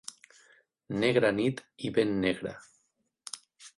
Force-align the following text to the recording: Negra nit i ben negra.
Negra 1.03 1.31
nit 1.41 1.61
i 1.89 1.93
ben 1.99 2.17
negra. 2.25 2.55